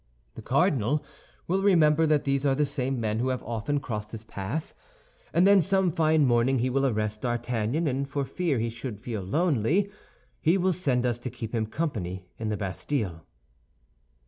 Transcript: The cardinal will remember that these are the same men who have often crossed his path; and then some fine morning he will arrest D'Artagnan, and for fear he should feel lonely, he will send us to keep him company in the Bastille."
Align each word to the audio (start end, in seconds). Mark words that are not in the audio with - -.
The 0.33 0.41
cardinal 0.41 1.05
will 1.47 1.61
remember 1.61 2.07
that 2.07 2.23
these 2.23 2.43
are 2.43 2.55
the 2.55 2.65
same 2.65 2.99
men 2.99 3.19
who 3.19 3.27
have 3.27 3.43
often 3.43 3.79
crossed 3.79 4.13
his 4.13 4.23
path; 4.23 4.73
and 5.31 5.45
then 5.45 5.61
some 5.61 5.91
fine 5.91 6.25
morning 6.25 6.57
he 6.57 6.71
will 6.71 6.87
arrest 6.87 7.21
D'Artagnan, 7.21 7.85
and 7.87 8.09
for 8.09 8.25
fear 8.25 8.57
he 8.57 8.71
should 8.71 8.99
feel 8.99 9.21
lonely, 9.21 9.91
he 10.41 10.57
will 10.57 10.73
send 10.73 11.05
us 11.05 11.19
to 11.19 11.29
keep 11.29 11.53
him 11.53 11.67
company 11.67 12.25
in 12.39 12.49
the 12.49 12.57
Bastille." 12.57 13.27